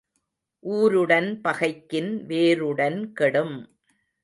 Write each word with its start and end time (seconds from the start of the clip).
ஊருடன் 0.63 1.41
பகைக்கின் 1.43 2.11
வேருடன் 2.25 3.13
கெடும். 3.13 3.55